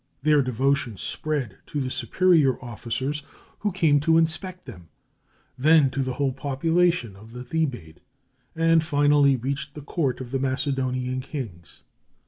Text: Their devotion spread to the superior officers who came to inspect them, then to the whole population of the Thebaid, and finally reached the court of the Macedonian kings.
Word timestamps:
Their 0.23 0.41
devotion 0.41 0.97
spread 0.97 1.59
to 1.67 1.79
the 1.79 1.91
superior 1.91 2.57
officers 2.65 3.21
who 3.59 3.71
came 3.71 3.99
to 3.99 4.17
inspect 4.17 4.65
them, 4.65 4.89
then 5.59 5.91
to 5.91 6.01
the 6.01 6.13
whole 6.13 6.33
population 6.33 7.15
of 7.15 7.33
the 7.33 7.43
Thebaid, 7.43 8.01
and 8.55 8.83
finally 8.83 9.35
reached 9.35 9.75
the 9.75 9.81
court 9.83 10.19
of 10.19 10.31
the 10.31 10.39
Macedonian 10.39 11.19
kings. 11.21 11.83